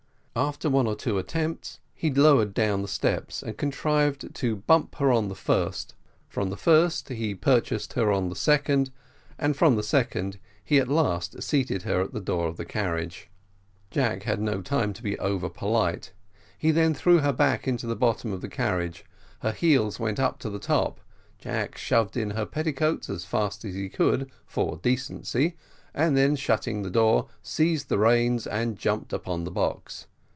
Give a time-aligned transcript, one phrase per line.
[0.33, 5.11] After one or two attempts, he lowered down the steps, and contrived to bump her
[5.11, 5.93] on the first,
[6.29, 8.91] from the first he purchased her on the second,
[9.37, 13.29] and from the second he at last seated her at the door of the carriage.
[13.91, 16.13] Jack had no time to be over polite.
[16.57, 19.03] He then threw her back into the bottom of the carriage,
[19.39, 21.01] her heels went up to the top,
[21.39, 25.57] Jack shoved in her petticoats as fast as he could, for decency,
[25.93, 30.07] and then shutting the door seized the reins, and jumped upon the box.